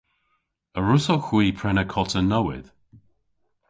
[0.77, 2.71] A wrussowgh hwi prena kota nowydh?